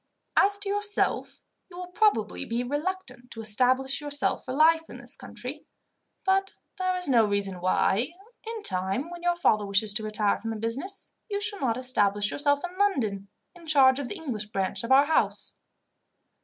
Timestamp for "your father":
9.21-9.63